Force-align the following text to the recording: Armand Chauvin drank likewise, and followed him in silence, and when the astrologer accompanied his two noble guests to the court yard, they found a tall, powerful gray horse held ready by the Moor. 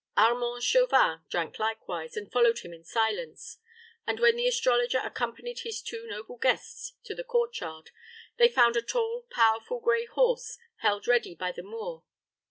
Armand 0.17 0.63
Chauvin 0.63 1.21
drank 1.29 1.59
likewise, 1.59 2.17
and 2.17 2.31
followed 2.31 2.57
him 2.61 2.73
in 2.73 2.83
silence, 2.83 3.59
and 4.07 4.19
when 4.19 4.35
the 4.35 4.47
astrologer 4.47 4.97
accompanied 4.97 5.59
his 5.59 5.79
two 5.79 6.07
noble 6.07 6.37
guests 6.37 6.93
to 7.03 7.13
the 7.13 7.23
court 7.23 7.55
yard, 7.59 7.91
they 8.37 8.47
found 8.49 8.75
a 8.75 8.81
tall, 8.81 9.27
powerful 9.29 9.79
gray 9.79 10.05
horse 10.07 10.57
held 10.77 11.07
ready 11.07 11.35
by 11.35 11.51
the 11.51 11.61
Moor. 11.61 12.03